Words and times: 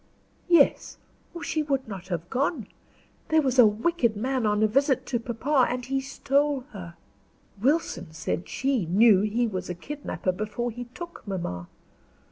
"Yes, 0.49 0.97
or 1.35 1.43
she 1.43 1.61
would 1.61 1.87
not 1.87 2.07
have 2.07 2.27
gone. 2.31 2.65
There 3.29 3.43
was 3.43 3.59
a 3.59 3.67
wicked 3.67 4.17
man 4.17 4.47
on 4.47 4.63
a 4.63 4.67
visit 4.67 5.05
to 5.05 5.19
papa, 5.19 5.67
and 5.69 5.85
he 5.85 6.01
stole 6.01 6.61
her. 6.71 6.95
Wilson 7.61 8.07
said 8.11 8.49
she 8.49 8.87
knew 8.87 9.21
he 9.21 9.45
was 9.45 9.69
a 9.69 9.75
kidnapper 9.75 10.31
before 10.31 10.71
he 10.71 10.85
took 10.85 11.21
mamma. 11.27 11.67